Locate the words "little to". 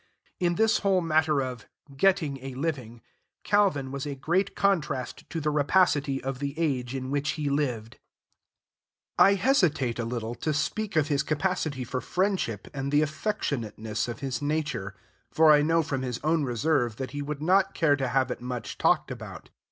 10.05-10.55